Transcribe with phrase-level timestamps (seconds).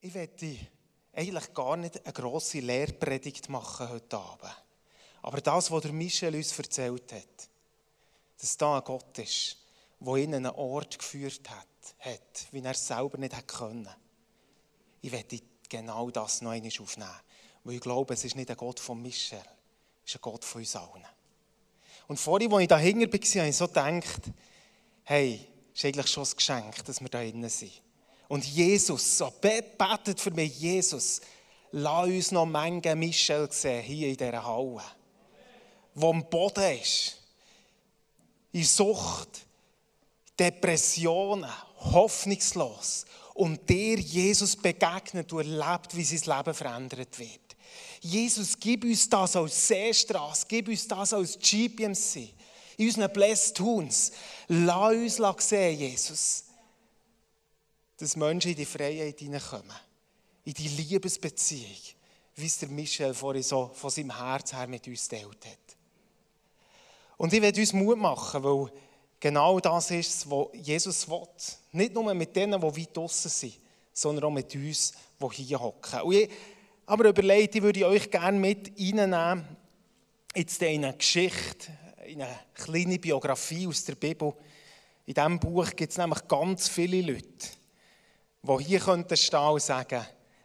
[0.00, 0.56] Ich werde
[1.12, 4.56] eigentlich gar nicht eine grosse Lehrpredigt machen heute Abend.
[5.22, 7.48] Aber das, was der Michel uns erzählt hat,
[8.38, 9.56] dass da ein Gott ist,
[9.98, 11.66] der ihn an einen Ort geführt hat,
[11.98, 13.88] hat wie er es selber nicht hätte können.
[15.00, 17.10] Ich werde genau das noch einmal aufnehmen.
[17.64, 19.42] Weil ich glaube, es ist nicht ein Gott von Michel,
[20.04, 21.06] es ist ein Gott von uns allen.
[22.06, 24.22] Und vorhin, als ich da hinten war, habe ich so gedacht,
[25.02, 27.82] hey, ist eigentlich schon ein Geschenk, dass wir da drinnen sind.
[28.28, 31.20] Und Jesus, so betet für mich, Jesus,
[31.72, 34.82] lass uns noch Menge Michel sehen, hier in dieser Halle,
[35.94, 37.16] wo am Boden ist,
[38.52, 39.46] in Sucht,
[40.38, 47.56] Depressionen, hoffnungslos und dir Jesus begegnet und erlebt, wie sein Leben verändert wird.
[48.00, 52.34] Jesus, gib uns das als Seestraße, gib uns das als GPMC,
[52.76, 54.12] in unseren Blessed Tunes.
[54.48, 56.44] Lass uns sehen, Jesus,
[57.98, 59.76] dass Menschen in die Freiheit hineinkommen,
[60.44, 61.76] in die Liebesbeziehung,
[62.36, 65.76] wie es der Michel vorhin so von seinem Herz her mit uns teilt hat.
[67.16, 68.70] Und ich werde uns Mut machen, weil
[69.18, 71.26] genau das ist, was Jesus will.
[71.72, 73.58] Nicht nur mit denen, die weit draußen sind,
[73.92, 76.00] sondern auch mit uns, die hier hocken.
[76.86, 79.44] Aber überlegt, ich würde euch gerne mit reinnehmen
[80.34, 81.72] in eine Geschichte,
[82.06, 84.32] in eine kleine Biografie aus der Bibel.
[85.04, 87.48] In diesem Buch gibt es nämlich ganz viele Leute,
[88.48, 90.04] die hier könnten stehen und sagen,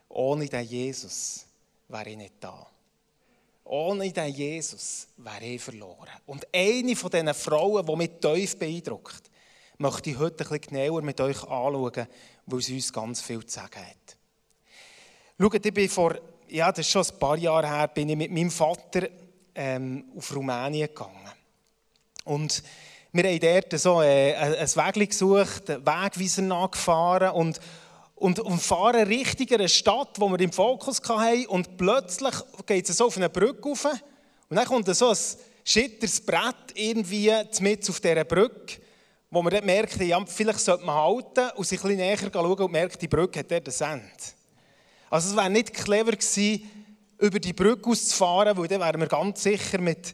[0.10, 1.46] ohne den Jesus
[1.88, 2.68] wäre ich nicht da.
[3.66, 6.10] Ohne den Jesus wäre ich verloren.
[6.26, 9.32] Und eine von diesen Frauen, die mich tief beeindruckt,
[9.78, 12.08] möchte ich heute bisschen genauer mit euch anschauen,
[12.46, 14.18] weil sie uns ganz viel zu sagen hat.
[15.40, 16.16] Schaut, ich bin vor,
[16.50, 19.08] ja, das ist schon ein paar Jahre her, bin ich mit meinem Vater
[19.56, 21.32] ähm, auf Rumänien gegangen.
[22.26, 22.64] Und
[23.12, 27.60] wir haben dort so äh, ein Weg gesucht, Wegweiser nachgefahren und
[28.24, 31.46] und, und fahren richtig in eine Stadt, wo wir im Fokus hatten.
[31.48, 32.34] Und plötzlich
[32.66, 33.84] geht es so auf eine Brücke rauf.
[34.48, 35.18] Und dann kommt so ein
[35.66, 38.80] schitteres Brett irgendwie mit auf dieser Brücke,
[39.30, 42.60] wo man dann merkt, ja, vielleicht sollte man halten und sich ein bisschen näher schauen
[42.60, 44.24] und merkt, die Brücke hat dort ein Ende.
[45.10, 46.72] Also es wäre nicht clever gewesen,
[47.18, 50.14] über die Brücke auszufahren, weil dann wären wir ganz sicher mit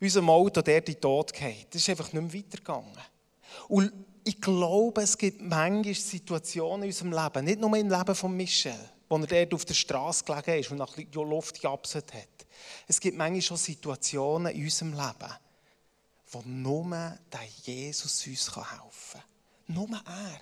[0.00, 1.66] unserem Auto dort in den Tod gefallen.
[1.70, 2.96] Das ist einfach nicht mehr weitergegangen.
[3.68, 3.92] Und
[4.30, 8.78] ich glaube, es gibt manchmal Situationen in unserem Leben, nicht nur im Leben von Michel,
[9.08, 12.46] wo er dort auf der Straße gelegen ist und nach Luft geabset hat.
[12.86, 15.34] Es gibt manchmal schon Situationen in unserem Leben,
[16.30, 19.20] wo nur der Jesus uns helfen
[19.66, 19.74] kann.
[19.74, 20.40] Nur er.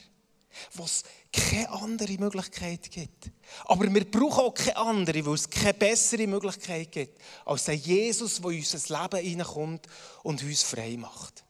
[0.75, 3.31] Wo es keine andere Möglichkeit gibt.
[3.65, 8.38] Aber wir brauchen auch keine andere, weil es keine bessere Möglichkeit gibt, als der Jesus,
[8.38, 9.87] der in unser Leben hineinkommt
[10.25, 11.44] und uns frei macht.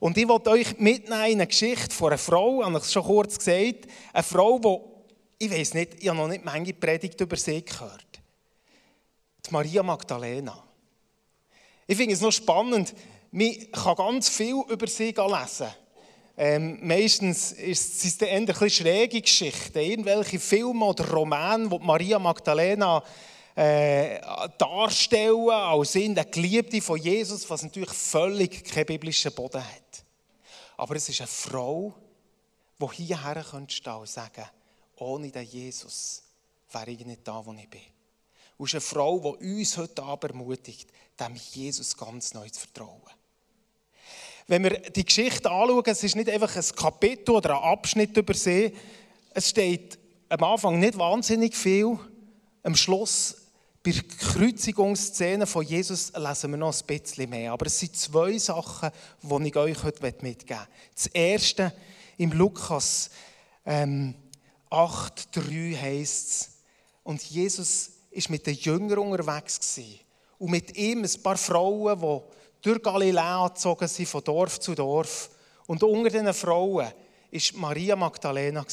[0.00, 3.04] Und ich wollte euch mitnehmen in eine Geschichte von einer Frau, habe ich es schon
[3.04, 7.36] kurz gesagt, eine Frau, die, ich weiß nicht, ich habe noch nicht manche Predigt über
[7.36, 8.20] sie gehört.
[9.46, 10.64] Die Maria Magdalena.
[11.86, 12.94] Ich finde es noch spannend,
[13.30, 15.68] man kann ganz viel über sie lesen.
[16.36, 22.18] Ähm, meistens ist, es eher ein bisschen schräge Geschichten, irgendwelche Filme oder Romane, wo Maria
[22.18, 23.02] Magdalena
[23.54, 24.18] äh,
[24.56, 29.89] darstellen als in der Geliebte von Jesus, was natürlich völlig keinen biblischen Boden hat.
[30.80, 31.94] Aber es ist eine Frau,
[32.80, 34.46] die hierher stehen und sagen,
[34.96, 36.22] ohne den Jesus
[36.72, 37.82] wäre ich nicht da, wo ich bin.
[38.56, 40.88] Und es ist eine Frau, die uns heute Abend ermutigt,
[41.20, 43.02] dem Jesus ganz neu zu vertrauen.
[44.46, 48.32] Wenn wir die Geschichte anschauen, es ist nicht einfach ein Kapitel oder ein Abschnitt über
[48.32, 48.74] sie.
[49.34, 49.98] Es steht
[50.30, 51.98] am Anfang nicht wahnsinnig viel.
[52.62, 53.36] Am Schluss
[53.82, 57.52] bei der Kreuzigungsszene von Jesus lesen wir noch ein bisschen mehr.
[57.52, 58.90] Aber es sind zwei Sachen,
[59.22, 60.68] die ich euch heute mitgeben möchte.
[60.94, 61.72] Das erste,
[62.18, 63.10] im Lukas
[63.64, 64.14] ähm,
[64.70, 66.50] 8,3 heißt es,
[67.02, 69.58] und Jesus war mit den Jüngern unterwegs.
[69.58, 70.00] Gewesen.
[70.38, 72.20] Und mit ihm ein paar Frauen, die
[72.62, 75.30] durch Galiläa gezogen sind, von Dorf zu Dorf.
[75.66, 76.92] Und unter diesen Frauen war
[77.54, 78.64] Maria Magdalena.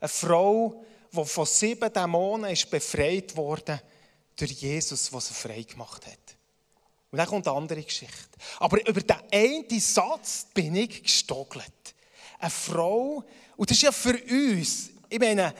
[0.00, 3.80] Eine Frau, die von sieben Dämonen befreit wurde
[4.36, 6.36] durch Jesus, der sie frei gemacht hat.
[7.10, 8.38] Und dann kommt eine andere Geschichte.
[8.58, 11.94] Aber über den einen Satz bin ich gestockelt.
[12.40, 13.24] Eine Frau,
[13.56, 15.54] und das ist ja für uns, ich meine,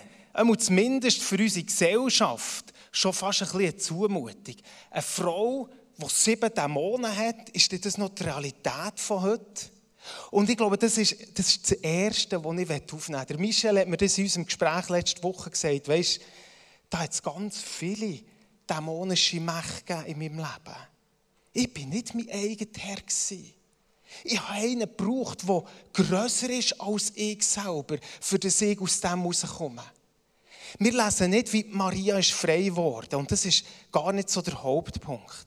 [0.59, 4.56] zumindest für unsere Gesellschaft, schon fast ein bisschen eine Zumutung.
[4.91, 9.70] Eine Frau, die sieben Dämonen hat, ist das noch die Realität von heute?
[10.31, 13.38] Und ich glaube, das ist das, ist das Erste, was ich aufnehmen möchte.
[13.38, 15.88] Michel hat mir das in unserem Gespräch letzte Woche gesagt.
[15.88, 16.20] Weißt,
[16.91, 18.20] da hat es ganz viele
[18.69, 20.77] dämonische Mächte in meinem Leben.
[21.53, 22.99] Ich bin nicht mein eigener Herr.
[24.23, 29.21] Ich habe einen gebraucht, der grösser ist als ich selber, für das ich aus dem
[29.21, 29.83] herauskomme.
[30.79, 33.17] Wir lesen nicht, wie Maria ist frei geworden.
[33.17, 35.47] Und das ist gar nicht so der Hauptpunkt.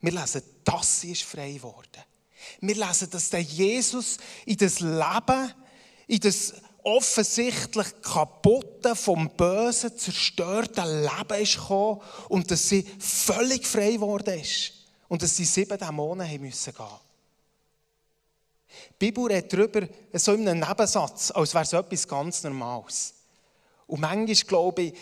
[0.00, 2.04] Wir lesen, dass sie ist frei geworden.
[2.60, 5.52] Wir lesen, dass der Jesus in das Leben,
[6.06, 6.54] in das
[6.84, 14.72] offensichtlich kaputte, vom Bösen zerstörte Leben ist gekommen und dass sie völlig frei geworden ist.
[15.08, 16.86] Und dass sie sieben Dämonen haben müssen gehen.
[19.00, 23.14] Die Bibel redet darüber, so in einem Nebensatz, als wäre es etwas ganz Normales.
[23.86, 24.94] Und manchmal glaube ich,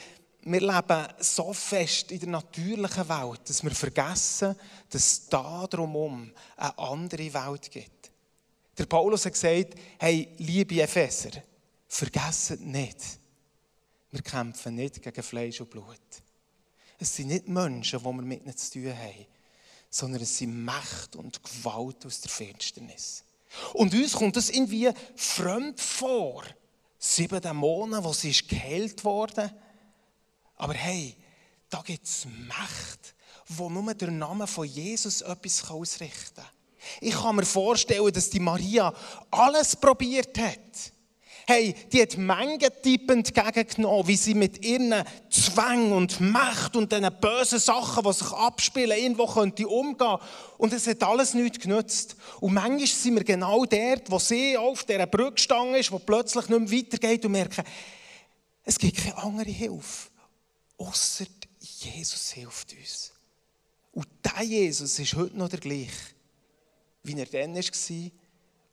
[0.42, 4.56] wir leben so fest in der natürlichen Welt, dass wir vergessen,
[4.88, 8.10] dass es da drumherum eine andere Welt gibt.
[8.78, 11.42] Der Paulus hat gesagt, hey, liebe Epheser,
[11.88, 12.98] vergesst nicht,
[14.10, 15.98] wir kämpfen nicht gegen Fleisch und Blut.
[16.98, 19.26] Es sind nicht Menschen, die wir mit ihnen zu tun haben,
[19.90, 23.24] sondern es sind Macht und Gewalt aus der Finsternis.
[23.72, 26.44] Und uns kommt das irgendwie fremd vor.
[26.98, 29.50] Sieben Dämonen, wo sie geheilt worden.
[30.56, 31.16] Aber hey,
[31.70, 33.14] da gibt es Macht,
[33.46, 36.46] wo nur der Name von Jesus etwas ausrichten kann.
[37.00, 38.92] Ich kann mir vorstellen, dass die Maria
[39.30, 40.92] alles probiert hat
[41.50, 47.58] Hey, die hat Mengentypen entgegengenommen, wie sie mit ihren Zwang und Macht und diesen bösen
[47.58, 50.18] Sachen, die sich abspielen, irgendwo könnte umgehen.
[50.58, 52.16] Und es hat alles nichts genützt.
[52.40, 56.50] Und manchmal sind wir genau dort, wo sie auf dieser Brücke gestanden ist, wo plötzlich
[56.50, 57.64] nicht mehr weitergeht und merken,
[58.64, 60.10] es gibt keine andere Hilfe,
[60.76, 61.24] außer
[61.60, 63.12] Jesus hilft uns.
[63.92, 66.12] Und dieser Jesus ist heute noch der gleiche,
[67.04, 68.10] wie er dann war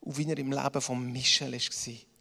[0.01, 2.14] und wie er im Leben von Michel war.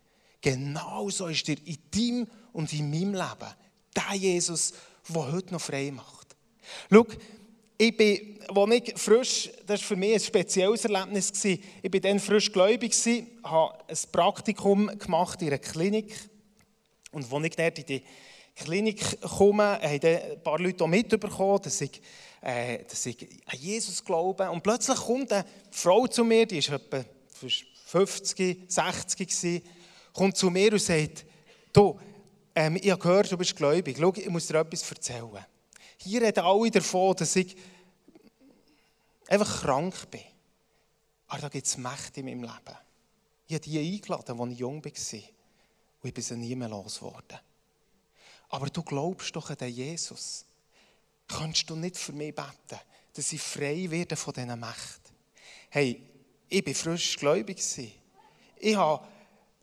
[0.44, 3.54] Genauso ist er in deinem und in meinem Leben.
[3.96, 4.74] Der Jesus,
[5.08, 6.36] der heute noch frei macht.
[6.92, 7.06] Schau,
[7.78, 12.20] ich bin, als ich frisch, das war für mich ein spezielles Erlebnis, ich war dann
[12.20, 12.94] frisch gläubig,
[13.42, 16.14] habe ein Praktikum gemacht in einer Klinik.
[17.12, 18.02] Und als ich dort in die
[18.54, 22.02] Klinik komme, haben ein paar Leute auch mitbekommen, dass ich,
[22.42, 24.50] äh, dass ich an Jesus glaube.
[24.50, 27.02] Und plötzlich kommt eine Frau zu mir, die war etwa
[27.86, 29.62] 50, 60 gewesen,
[30.14, 31.26] kommt zu mir und sagt,
[31.72, 32.00] du,
[32.54, 33.96] ähm, ich habe gehört, du bist gläubig.
[33.98, 35.44] Schau, ich muss dir etwas erzählen.
[35.98, 37.56] Hier reden alle davon, dass ich
[39.28, 40.22] einfach krank bin.
[41.26, 42.78] Aber da gibt es Mächte in meinem Leben.
[43.46, 44.92] Ich habe die eingeladen, als ich jung war.
[44.92, 47.38] Und ich bin sie nie mehr losgeworden.
[48.50, 50.44] Aber du glaubst doch an den Jesus.
[51.26, 52.80] Kannst du nicht für mich beten,
[53.14, 55.14] dass ich frei werde von diesen Mächten?
[55.70, 56.02] Hey,
[56.48, 57.60] ich war frisch gläubig.
[58.56, 59.06] Ich habe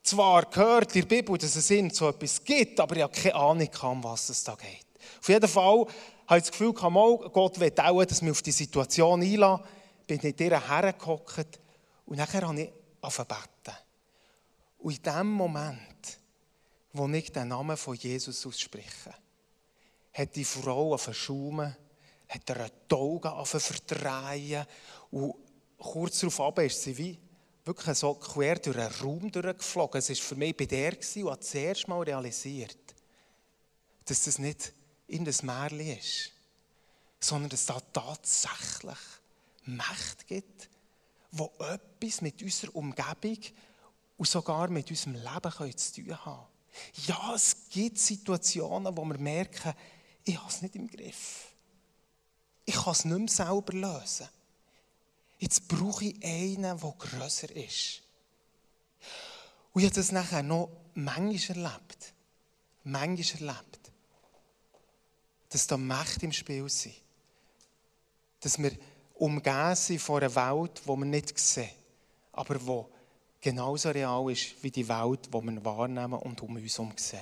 [0.03, 3.35] zwar gehört in der Bibel, dass es in so etwas gibt, aber ich habe keine
[3.35, 4.85] Ahnung, um was es da geht.
[5.19, 5.85] Auf jeden Fall
[6.27, 9.65] habe ich das Gefühl, Gott will auch, dass wir auf die Situation einlassen.
[10.07, 11.59] Bin in ihr hergehockt
[12.05, 12.71] und nachher habe ich
[13.01, 13.37] angefangen.
[14.79, 16.17] Und in dem Moment,
[16.93, 19.13] wo ich den Namen von Jesus ausspreche,
[20.13, 21.75] hat die Frau verschaumen,
[22.27, 24.65] hat ihr die Augen verdrehen
[25.11, 25.35] und
[25.77, 27.19] kurz darauf ist sie wie
[27.65, 29.99] wirklich so quer durch einen Raum durchgeflogen.
[29.99, 32.77] Es war für mich bei der und habe das erste Mal realisiert,
[34.05, 34.73] dass das nicht
[35.07, 36.31] in das Märchen ist,
[37.19, 38.97] sondern dass es da tatsächlich
[39.65, 40.69] Macht gibt,
[41.31, 43.37] wo etwas mit unserer Umgebung
[44.17, 46.47] und sogar mit unserem Leben zu tun haben
[47.07, 49.73] Ja, es gibt Situationen, wo wir merken,
[50.23, 51.53] ich habe es nicht im Griff.
[52.65, 54.27] Ich kann es nicht mehr selber lösen.
[55.41, 58.03] Jetzt brauche ich einen, der grösser ist.
[59.73, 62.13] Und ich habe das nachher noch manchmal erlebt.
[62.83, 63.91] Manchmal erlebt.
[65.49, 66.93] Dass da Mächte im Spiel sind.
[68.41, 68.71] Dass wir
[69.15, 71.71] umgeben sind von einer Welt, die wir nicht sehen,
[72.33, 72.83] aber die
[73.41, 77.19] genauso real ist wie die Welt, die wir wahrnehmen und um uns herum sehen.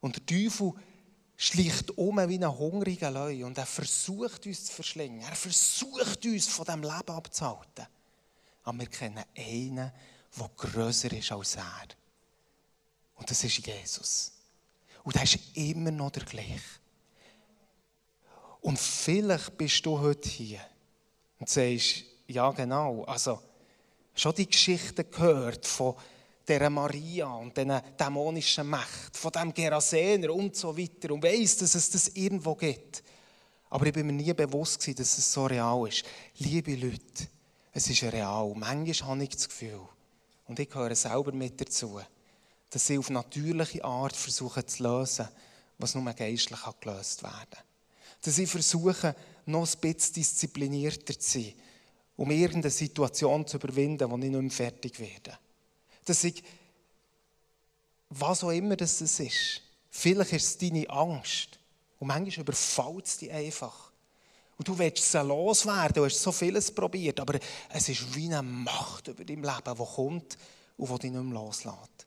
[0.00, 0.74] Und der Teufel
[1.40, 5.20] schleicht um wie ein hungriger Löwe und er versucht uns zu verschlingen.
[5.20, 7.86] Er versucht uns von diesem Leben abzuhalten.
[8.64, 9.92] Aber wir kennen einen,
[10.36, 11.86] der grösser ist als er.
[13.14, 14.32] Und das ist Jesus.
[15.04, 16.60] Und er ist immer noch der gleiche.
[18.60, 20.60] Und vielleicht bist du heute hier
[21.38, 23.40] und sagst, ja genau, also
[24.12, 25.94] schon die Geschichte gehört von
[26.48, 31.74] dieser Maria und diesen dämonischen Mächten, von dem Gerasener und so weiter und weiss, dass
[31.74, 33.02] es das irgendwo gibt.
[33.70, 36.04] Aber ich bin mir nie bewusst gewesen, dass es so real ist.
[36.38, 37.28] Liebe Leute,
[37.72, 38.52] es ist real.
[38.56, 39.80] Manchmal habe ich das Gefühl,
[40.46, 42.00] und ich gehöre selber mit dazu,
[42.70, 45.28] dass sie auf natürliche Art versuchen zu lösen,
[45.76, 47.64] was nur geistlich gelöst werden kann.
[48.22, 49.14] Dass sie versuchen,
[49.46, 51.52] noch ein bisschen disziplinierter zu sein,
[52.16, 55.38] um irgendeine Situation zu überwinden, wo ich nicht mehr fertig werde
[56.08, 56.42] dass ich
[58.10, 61.58] was auch immer das ist, vielleicht ist es deine Angst.
[61.98, 63.90] Und manchmal überfällt es dich einfach.
[64.56, 67.38] Und du willst sie loswerden, du hast so vieles probiert, aber
[67.70, 70.38] es ist wie eine Macht über dein Leben, die kommt
[70.76, 72.06] und die dich nicht mehr loslässt.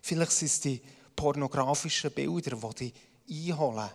[0.00, 0.80] Vielleicht sind es die
[1.16, 2.92] pornografischen Bilder, die
[3.28, 3.90] dich einholen.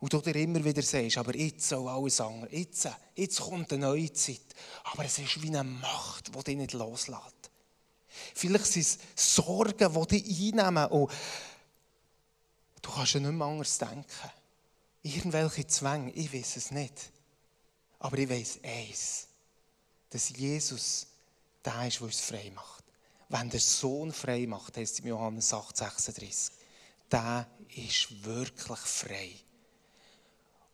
[0.00, 2.50] Und du dir immer wieder sagst, aber jetzt soll alles anders.
[2.52, 4.40] Jetzt, jetzt kommt eine neue Zeit.
[4.84, 7.37] Aber es ist wie eine Macht, die dich nicht loslässt.
[8.34, 8.98] Vielleicht sind es
[9.34, 10.86] Sorgen, die dich einnehmen.
[10.86, 11.10] Und
[12.82, 14.04] du kannst ja nicht mehr anders denken.
[15.02, 17.10] Irgendwelche Zwänge, ich weiß es nicht.
[18.00, 19.26] Aber ich weiß eins,
[20.10, 21.06] dass Jesus
[21.64, 22.84] der ist, der uns frei macht.
[23.28, 26.54] Wenn der Sohn frei macht, heißt es im Johannes 8, 36,
[27.10, 29.32] der ist wirklich frei.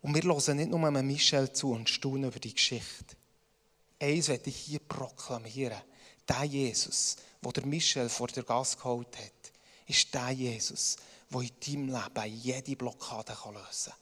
[0.01, 3.15] Und wir hören nicht nur Michel zu und staunen über die Geschichte.
[3.99, 5.81] Eins werde ich hier proklamieren.
[6.27, 9.51] Der Jesus, wo der Michel vor der Gas geholt hat,
[9.85, 10.97] ist der Jesus,
[11.29, 13.93] der in deinem Leben jede Blockade lösen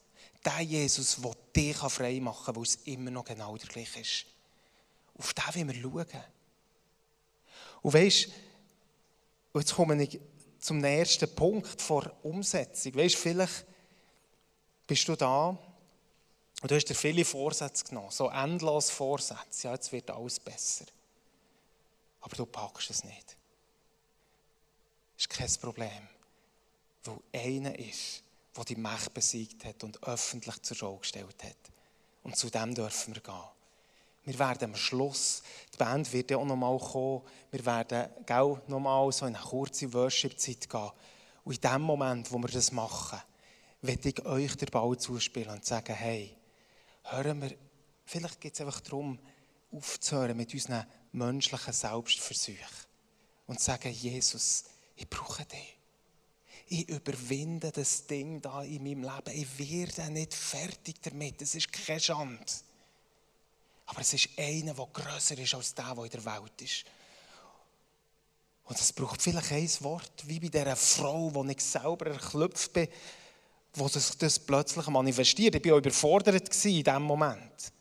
[0.44, 0.58] kann.
[0.58, 4.26] Der Jesus, der dich frei machen kann, weil es immer noch genau der gleiche ist.
[5.18, 6.24] Auf den wollen wir schauen.
[7.82, 10.20] Und du, jetzt komme ich
[10.60, 12.94] zum ersten Punkt vor Umsetzung.
[12.94, 13.66] Du, vielleicht
[14.88, 19.68] bist du da und du hast dir viele Vorsätze genommen, so endlos Vorsätze.
[19.68, 20.86] Ja, jetzt wird alles besser.
[22.24, 23.38] Aber du packst es nicht.
[25.16, 26.08] Das ist kein Problem.
[27.04, 28.24] Weil einer ist,
[28.56, 31.58] der die Macht besiegt hat und öffentlich zur Schau gestellt hat.
[32.24, 33.44] Und zu dem dürfen wir gehen.
[34.24, 39.12] Wir werden am Schluss, die Band wird ja auch nochmal kommen, wir werden auch nochmal
[39.12, 40.92] so in eine kurze Worship-Zeit gehen.
[41.44, 43.20] Und in dem Moment, wo wir das machen,
[43.82, 46.38] werde ich euch den Ball zuspielen und sagen, hey,
[47.04, 47.54] hören wir,
[48.06, 49.20] vielleicht geht es einfach darum,
[49.74, 52.58] aufzuhören mit unseren menschlichen Selbstversuchen
[53.48, 54.66] und sagen, Jesus,
[54.96, 55.78] ich brauche dich
[56.68, 59.38] ich überwinde das Ding da in meinem Leben.
[59.38, 61.42] Ich werde nicht fertig damit.
[61.42, 62.46] Es ist keine Schande.
[63.86, 66.86] Aber es ist einer, der grösser ist als der, der in der Welt ist.
[68.66, 72.88] Und es braucht vielleicht ein Wort, wie bei dieser Frau, die ich selber erklüpft bin,
[73.74, 75.56] wo das, das plötzlich manifestiert.
[75.56, 77.72] Ich war überfordert in diesem Moment.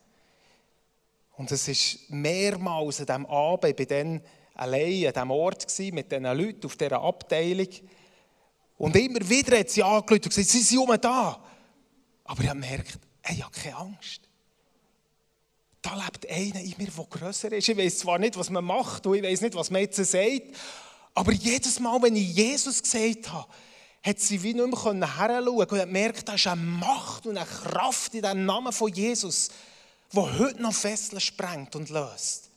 [1.42, 4.20] Und es ist mehrmals an diesem Abend, war dann
[4.54, 7.66] allein an diesem Ort mit diesen Leuten auf dieser Abteilung.
[8.78, 11.42] Und immer wieder hat sie angeschaut und gesagt, sie sind immer da.
[12.22, 12.96] Aber ich habe gemerkt,
[13.28, 14.20] ich habe keine Angst.
[15.82, 17.68] Da lebt einer in mir, der grösser ist.
[17.68, 20.42] Ich weiß zwar nicht, was man macht und ich weiß nicht, was man jetzt sagt,
[21.12, 23.48] aber jedes Mal, wenn ich Jesus gesagt habe,
[24.04, 27.46] hat sie wie nicht mehr heranschauen und hat gemerkt, da ist eine Macht und eine
[27.46, 29.50] Kraft in dem Namen von Jesus,
[30.12, 32.50] die heute noch Fesseln sprengt und löst.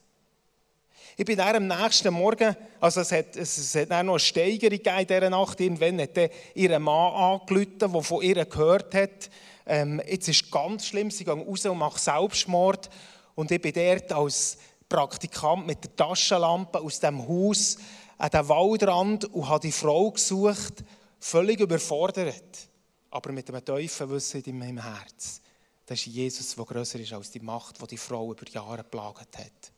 [1.18, 4.80] Ich bin dann am nächsten Morgen, also es hat, es hat dann noch eine Steigerung
[4.80, 5.62] in dieser Nacht.
[5.62, 9.30] Irgendwann hat dann ihr Mann angerufen, der von ihr gehört hat.
[9.66, 12.90] Ähm, jetzt ist ganz schlimm, sie gehen raus und machen Selbstmord.
[13.34, 14.58] Und ich bin dort als
[14.90, 17.78] Praktikant mit der Taschenlampe aus dem Haus
[18.18, 20.84] an den Waldrand und habe die Frau gesucht,
[21.20, 22.70] völlig überfordert,
[23.10, 25.42] aber mit einem tiefen Wissen in meinem Herz.
[25.86, 29.38] Das ist Jesus, der grösser ist als die Macht, die die Frau über Jahre geplagt
[29.38, 29.72] hat.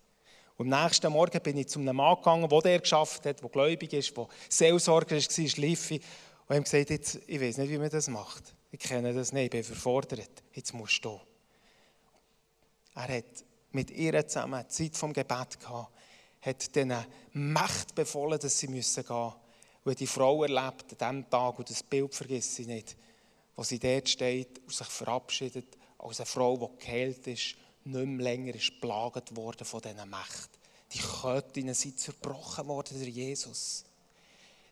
[0.57, 3.49] Und am nächsten Morgen bin ich zu einem Mann gegangen, der der geschafft hat, der
[3.49, 6.01] gläubig ist, der Seelsorger war, Schliffi.
[6.47, 8.55] Und ihm gesagt, jetzt, ich weiß nicht, wie man das macht.
[8.71, 10.43] Ich kenne das nicht, ich bin überfordert.
[10.53, 11.19] Jetzt musst du.
[12.95, 15.91] Er hat mit ihr zusammen Zeit vom Gebet gehabt,
[16.41, 16.95] hat diesen
[17.33, 19.05] Macht befohlen, dass sie gehen müssen.
[19.83, 22.97] Und die Frau erlebt an diesem Tag, und das Bild vergesse ich nicht,
[23.55, 27.55] wo sie dort steht und sich verabschiedet als eine Frau, die geheilt ist
[27.87, 30.57] nicht mehr länger ist plagt worden von diesen Mächten.
[30.93, 33.83] Die Köttinnen sind zerbrochen worden durch Jesus.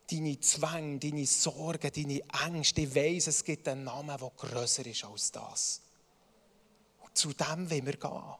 [0.09, 5.03] Deine Zwänge, deine Sorgen, deine Ängste, ich weiss, es gibt einen Namen, der grösser ist
[5.03, 5.81] als das.
[7.03, 8.35] Und zu dem wollen wir gehen.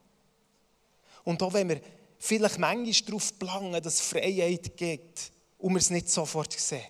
[1.24, 1.82] Und auch wenn wir
[2.20, 6.86] vielleicht manchmal darauf planen, dass es Freiheit gibt und wir es nicht sofort sehen.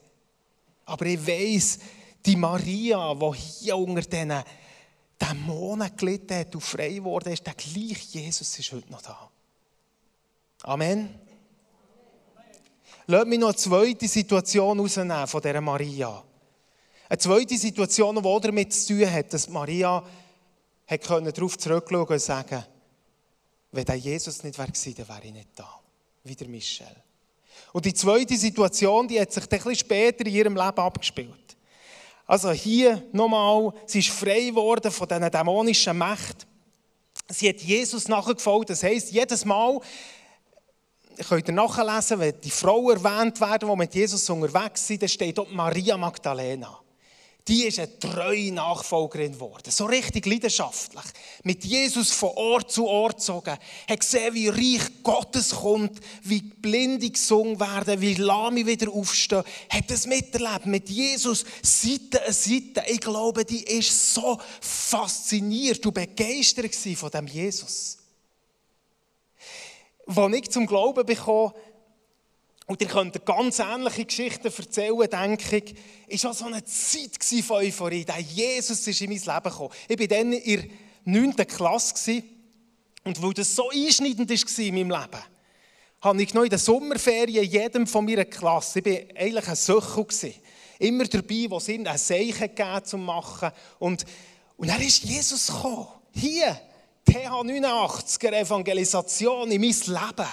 [0.85, 1.79] Aber ich weiss,
[2.25, 4.43] die Maria, die hier unter diesen
[5.21, 9.29] Dämonen gelitten hat und frei geworden ist, der gleiche Jesus ist heute noch da.
[10.63, 11.19] Amen.
[13.07, 16.23] Lass mich noch eine zweite Situation rausnehmen von dieser Maria.
[17.07, 20.03] Eine zweite Situation, die damit zu tun hat, dass Maria
[20.87, 22.65] darauf zurückschauen und sagen
[23.75, 25.79] wenn der Jesus nicht wäre, dann wäre ich nicht da.
[26.23, 26.95] Wie der Michel.
[27.73, 31.44] Und die zweite Situation, die hat sich ein bisschen später in ihrem Leben abgespielt.
[32.25, 36.49] Also hier nochmal, sie ist frei geworden von diesen dämonischen Mächten.
[37.29, 38.69] Sie hat Jesus nachgefolgt.
[38.69, 39.79] Das heisst, jedes Mal,
[41.27, 45.37] könnt ihr nachlesen, wenn die Frauen erwähnt werden, die mit Jesus unterwegs sind, dann steht
[45.37, 46.79] dort Maria Magdalena.
[47.47, 49.69] Die ist eine treue Nachfolgerin geworden.
[49.69, 51.03] So richtig leidenschaftlich.
[51.43, 53.55] Mit Jesus von Ort zu Ort gezogen.
[53.87, 59.43] Hat gesehen, wie reich Gottes kommt, wie Blinde gesungen werden, wie Lahme wieder aufstehen.
[59.69, 60.65] Hat das miterlebt.
[60.65, 62.83] Mit Jesus Seite an Seite.
[62.87, 67.99] Ich glaube, die ist so fasziniert und begeistert von dem Jesus.
[70.07, 71.53] Als ich zum Glauben bekomme,
[72.67, 75.75] und ihr könnt ganz ähnliche Geschichten erzählen, denke ich,
[76.07, 78.05] ist auch so eine Zeit von Euphorie.
[78.05, 79.73] Der Jesus ist in mein Leben gekommen.
[79.87, 80.69] Ich war dann in der
[81.05, 81.35] 9.
[81.47, 82.23] Klasse
[83.03, 85.23] und weil das so einschneidend war in meinem Leben,
[86.01, 90.33] habe ich noch in den Sommerferien jedem von meiner Klasse, ich war eigentlich ein Söchel,
[90.79, 93.51] immer dabei, wo es ein Zeichen gegeben zum Machen.
[93.79, 94.05] Und,
[94.57, 95.87] und dann ist Jesus gekommen.
[96.13, 96.59] Hier,
[97.05, 100.29] TH 89er Evangelisation in mein Leben.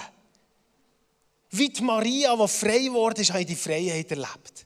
[1.55, 4.65] Wie die Maria, die frei geworden ist, habe ich die Freiheit erlebt.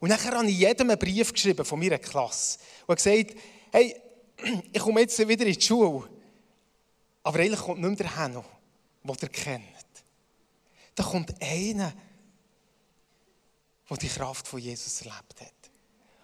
[0.00, 3.34] Und dann habe ich jedem einen Brief geschrieben von meiner Klasse und gesagt,
[3.72, 3.96] hey,
[4.72, 6.06] ich komme jetzt wieder in die Schule,
[7.22, 8.44] aber eigentlich kommt nicht mehr der Henno,
[9.02, 9.64] den ihr kennt.
[10.94, 11.94] Da kommt einer,
[13.88, 15.70] der die Kraft von Jesus erlebt hat.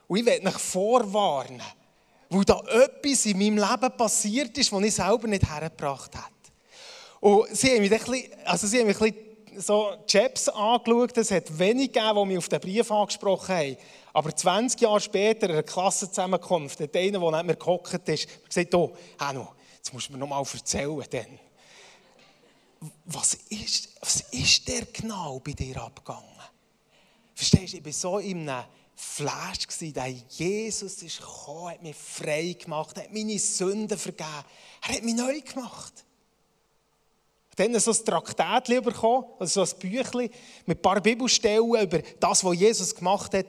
[0.09, 1.62] Und ich werde euch vorwarnen,
[2.29, 6.35] weil da etwas in meinem Leben passiert ist, das ich selber nicht hergebracht habe.
[7.21, 9.25] Und sie haben mich ein bisschen, also sie haben mich ein bisschen
[9.59, 11.17] so Chaps angeschaut.
[11.17, 13.77] Es hat wenig gegeben, die mich auf den Brief angesprochen haben.
[14.13, 18.75] Aber 20 Jahre später, in einer Klassenzusammenkunft, hat einer, der neben mir gehockt ist, gesagt,
[18.75, 21.05] oh, Hanno, jetzt musst du mir noch mal erzählen.
[21.11, 21.39] Denn.
[23.07, 26.25] Was ist, was ist der genau bei dir abgegangen?
[27.35, 32.57] Verstehst du, ich war so in einem Flash, der Jesus ist gekommen, hat mich frei
[32.59, 34.45] gemacht, hat meine Sünden vergeben,
[34.83, 36.07] er hat mich neu gemacht
[37.57, 40.31] dann so ein Traktat bekommen, also so ein Büchlein
[40.67, 43.47] mit ein paar Bibelstellen über das, was Jesus gemacht hat.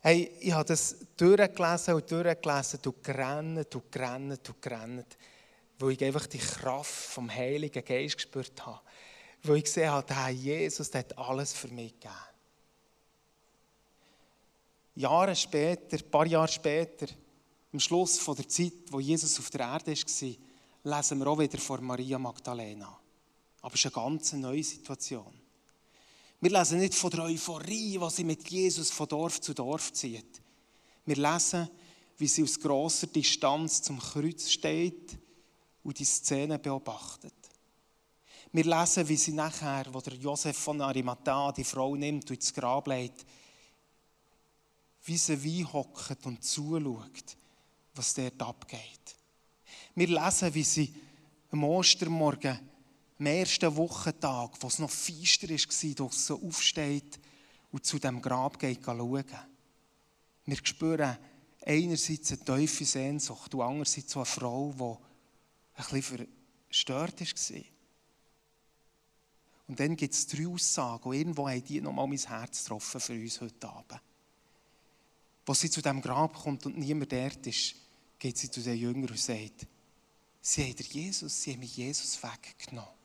[0.00, 5.18] Hey, ich habe das durchgelesen und durchgelesen, du gerannt, du gerannt, du gerannt,
[5.78, 8.80] weil ich einfach die Kraft vom Heiligen Geist gespürt habe.
[9.44, 12.14] Weil ich gesehen habe, der Jesus der hat alles für mich gegeben.
[14.94, 17.06] Jahre später, ein paar Jahre später,
[17.72, 21.58] am Schluss von der Zeit, wo Jesus auf der Erde war, lesen wir auch wieder
[21.58, 23.01] von Maria Magdalena.
[23.62, 25.32] Aber es ist eine ganz neue Situation.
[26.40, 30.42] Wir lesen nicht von der Euphorie, was sie mit Jesus von Dorf zu Dorf zieht.
[31.06, 31.70] Wir lesen,
[32.18, 35.16] wie sie aus grosser Distanz zum Kreuz steht
[35.84, 37.34] und die Szene beobachtet.
[38.52, 42.52] Wir lesen, wie sie nachher, wo der Josef von Arimathea die Frau nimmt und ins
[42.52, 43.24] Grab legt,
[45.04, 47.36] wie sie wie hockt und zuschaut,
[47.94, 49.16] was dort abgeht.
[49.94, 50.94] Wir lesen, wie sie
[51.50, 52.71] am Ostermorgen
[53.22, 57.20] am ersten Wochentag, wo es noch feister war, draussen aufsteht
[57.70, 59.24] und zu dem Grab geht schauen.
[60.44, 61.16] Wir spüren
[61.64, 66.28] einerseits eine tiefe Sehnsucht und andererseits eine Frau, die ein bisschen
[66.66, 67.62] verstört war.
[69.68, 73.12] Und dann gibt es drei Aussagen, und irgendwo haben die nochmal mein Herz getroffen für
[73.12, 74.00] uns heute Abend.
[75.46, 77.76] Als sie zu dem Grab kommt und niemand dort ist,
[78.18, 79.68] geht sie zu den Jüngern und sagt,
[80.40, 83.01] sie haben Jesus, sie haben Jesus weggenommen.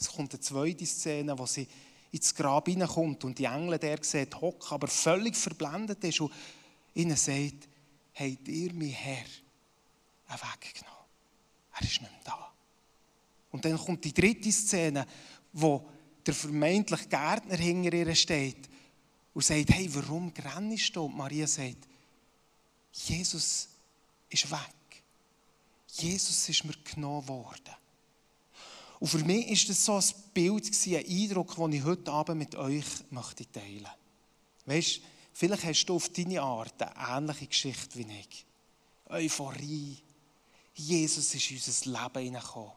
[0.00, 1.68] Es kommt eine zweite Szene, wo sie
[2.10, 6.32] ins Grab hineinkommt und die Engel der sieht, hock, aber völlig verblendet ist und
[6.94, 7.68] ihnen sagt,
[8.14, 9.26] habt ihr mich Herr
[10.28, 11.04] weggenommen?
[11.74, 12.52] Er ist nicht mehr da.
[13.50, 15.06] Und dann kommt die dritte Szene,
[15.52, 15.86] wo
[16.26, 18.68] der vermeintliche Gärtner hinter ihr steht
[19.34, 21.04] und sagt, hey, warum grennst du?
[21.04, 21.88] Und Maria sagt,
[22.92, 23.68] Jesus
[24.28, 25.04] ist weg.
[25.88, 27.74] Jesus ist mir genommen worden.
[29.00, 32.54] Und für mich war das so ein Bild, ein Eindruck, den ich heute Abend mit
[32.54, 33.96] euch möchte teilen möchte.
[34.66, 35.00] Weißt
[35.32, 38.44] vielleicht hast du auf deine Art eine ähnliche Geschichte wie ich.
[39.08, 39.96] Euphorie.
[40.74, 42.72] Jesus ist in unser Leben hineingekommen.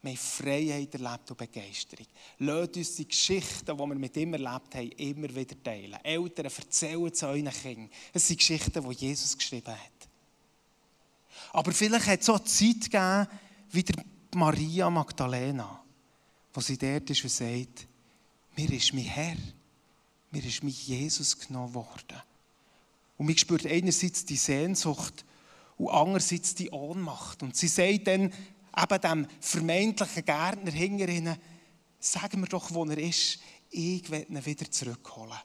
[0.00, 2.06] Wir haben Freiheit erlebt und Begeisterung.
[2.38, 5.98] Lasst uns die Geschichten, die wir mit ihm erlebt haben, immer wieder teilen.
[6.02, 7.90] Eltern, erzählen zu euren Kindern.
[8.12, 10.08] Es sind Geschichten, die Jesus geschrieben hat.
[11.52, 13.26] Aber vielleicht hat es auch Zeit gegeben,
[13.70, 14.04] wie der
[14.34, 15.82] Maria Magdalena,
[16.52, 17.86] wo sie dort ist und sagt,
[18.56, 19.36] mir ist mein Herr,
[20.30, 22.22] mir ist mein Jesus genommen worden.
[23.16, 25.24] Und mich spürt einerseits die Sehnsucht
[25.76, 27.42] und andererseits die Ohnmacht.
[27.42, 28.32] Und sie sagt dann
[28.76, 31.36] eben dem vermeintlichen Gärtner hinter ihnen,
[31.98, 33.38] sagen wir doch, wo er ist,
[33.70, 35.38] ich werde ihn wieder zurückholen.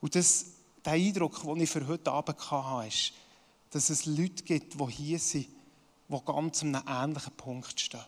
[0.00, 0.46] Und das,
[0.84, 3.12] der Eindruck, den ich für heute Abend hatte, ist,
[3.70, 5.48] dass es Leute gibt, die hier sind,
[6.08, 8.04] die ganz an einem ähnlichen Punkt stehen.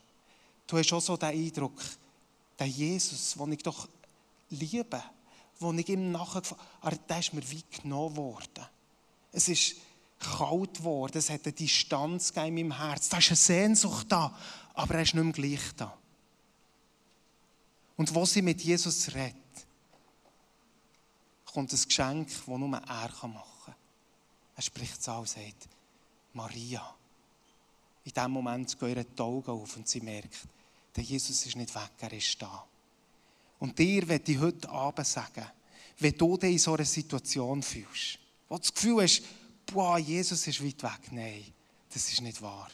[0.67, 1.81] Du hast auch so den Eindruck,
[2.59, 3.89] der Jesus, den ich doch
[4.51, 5.03] liebe,
[5.61, 8.67] den ich ihm nachgefahren habe, der ist mir wie genommen worden.
[9.33, 9.77] Es ist
[10.19, 13.09] kalt geworden, es hat eine Distanz in meinem Herz.
[13.09, 14.37] Da ist eine Sehnsucht da,
[14.75, 15.97] aber er ist nicht mehr gleich da.
[17.97, 19.35] Und wo sie mit Jesus redet,
[21.45, 23.33] kommt ein Geschenk, das nur er machen
[23.65, 23.75] kann.
[24.57, 25.69] Er spricht es an und sagt,
[26.33, 26.95] Maria.
[28.07, 30.47] In diesem Moment gehen ihr die Augen auf und sie merkt,
[30.95, 32.65] der Jesus ist nicht weg, er ist da.
[33.59, 35.45] Und dir werde ich heute Abend sagen,
[35.99, 39.23] wenn du dich in so einer Situation fühlst, wo du das Gefühl hast,
[39.67, 41.11] boah, Jesus ist weit weg.
[41.11, 41.45] Nein,
[41.93, 42.69] das ist nicht wahr.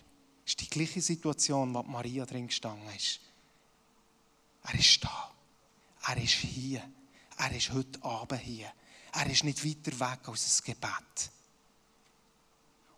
[0.45, 3.21] Das ist die gleiche Situation, wo Maria drin gestanden ist.
[4.64, 5.33] Er ist da.
[6.09, 6.83] Er ist hier.
[7.38, 8.71] Er ist heute Abend hier.
[9.14, 11.31] Er ist nicht weiter weg als ein Gebet.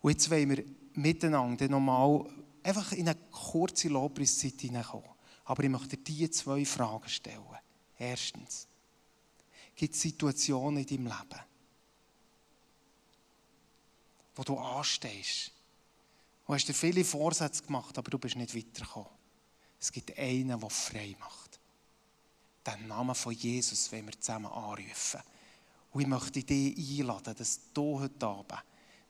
[0.02, 2.24] Und jetzt wollen wir miteinander nochmal
[2.62, 5.08] einfach in eine kurze Lobpreiszeit hineinkommen.
[5.44, 7.42] Aber ich möchte dir zwei Fragen stellen.
[7.98, 8.66] Erstens,
[9.76, 11.40] gibt es Situationen in deinem Leben,
[14.34, 15.52] wo du anstehst.
[16.46, 19.08] Du hast dir viele Vorsätze gemacht, aber du bist nicht weitergekommen.
[19.80, 21.60] Es gibt einen, der frei macht.
[22.66, 25.20] Den Namen von Jesus wollen wir zusammen anrufen.
[25.92, 28.52] Und ich möchte dich einladen, dass du heute Abend,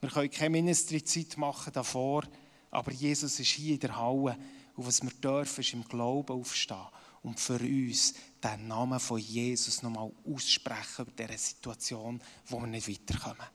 [0.05, 2.25] wir können keine Ministry-Zeit machen davor,
[2.71, 4.37] aber Jesus ist hier in der Halle
[4.77, 6.77] und was wir dürfen, ist im Glauben aufstehen
[7.23, 8.13] und für uns
[8.43, 13.47] den Namen von Jesus nochmal aussprechen über diese Situation, wo wir nicht weiterkommen.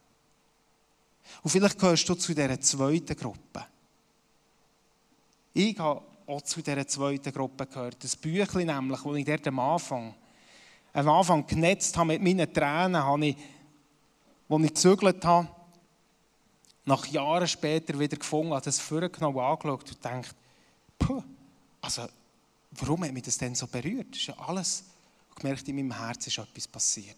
[1.44, 3.68] Und vielleicht gehörst du zu dieser zweiten Gruppe.
[5.54, 8.04] Ich habe auch zu dieser zweiten Gruppe gehört.
[8.04, 10.16] Das Büchlein nämlich, das ich dort am Anfang,
[10.94, 13.38] am Anfang genetzt habe mit meinen Tränen, habe ich,
[14.48, 15.48] als ich gezügelt habe,
[16.86, 20.36] nach Jahren später wieder gefunden, habe das vorgenommen angeschaut und
[20.98, 21.24] puh,
[21.82, 22.08] also
[22.72, 24.12] warum hat mich das denn so berührt?
[24.12, 24.84] Das ist ja alles.
[25.30, 27.18] Und gemerkt, in meinem Herzen ist etwas passiert.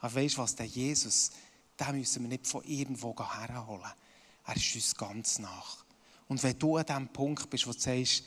[0.00, 1.30] Aber weißt du was, der Jesus,
[1.78, 3.92] den müssen wir nicht von irgendwo herholen.
[4.46, 5.84] Er ist uns ganz nach.
[6.28, 8.24] Und wenn du an dem Punkt bist, wo du sagst,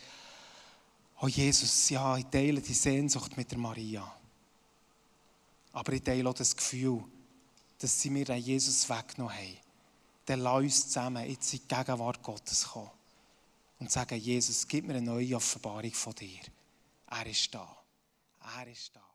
[1.22, 4.12] oh Jesus, ja, ich teile die Sehnsucht mit der Maria.
[5.74, 7.04] Aber ich teile auch das Gefühl,
[7.78, 9.58] dass sie mir den Jesus weggenommen haben.
[10.30, 12.92] Dann lass uns zusammen jetzt in die Gegenwart Gottes kommen
[13.80, 16.42] und sagen, Jesus, gib mir eine neue Offenbarung von dir.
[17.10, 17.68] Er ist da.
[18.56, 19.09] Er ist da.